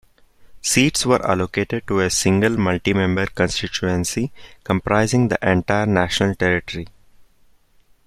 [0.63, 4.31] Seats were allocated to a single multi-member constituency
[4.63, 6.87] comprising the entire national territory.